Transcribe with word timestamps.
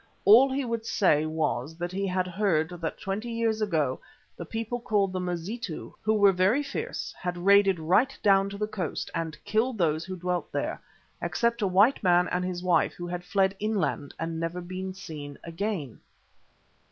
All 0.25 0.51
he 0.51 0.65
would 0.65 0.83
say 0.87 1.27
was 1.27 1.77
that 1.77 1.91
he 1.91 2.07
had 2.07 2.25
heard 2.25 2.69
that 2.81 2.99
twenty 2.99 3.29
years 3.31 3.61
ago 3.61 3.99
the 4.35 4.45
people 4.47 4.79
called 4.79 5.13
the 5.13 5.19
Mazitu, 5.19 5.93
who 6.01 6.13
were 6.15 6.31
very 6.31 6.63
fierce, 6.63 7.13
had 7.21 7.37
raided 7.37 7.79
right 7.79 8.17
down 8.23 8.49
to 8.49 8.57
the 8.57 8.65
coast 8.65 9.11
and 9.13 9.37
killed 9.45 9.77
those 9.77 10.03
who 10.03 10.15
dwelt 10.17 10.51
there, 10.51 10.81
except 11.21 11.61
a 11.61 11.67
white 11.67 12.01
man 12.01 12.27
and 12.29 12.43
his 12.43 12.63
wife 12.63 12.93
who 12.95 13.05
had 13.05 13.23
fled 13.23 13.55
inland 13.59 14.15
and 14.17 14.39
never 14.39 14.59
been 14.59 14.91
seen 14.95 15.37
again. 15.43 15.99